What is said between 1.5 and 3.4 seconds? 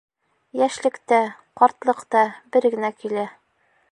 ҡартлыҡ та бер генә килә.